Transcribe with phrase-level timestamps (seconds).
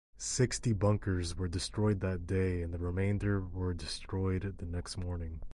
[0.17, 5.41] Sixty bunkers were destroyed that day and the remainder were destroyed the next morning.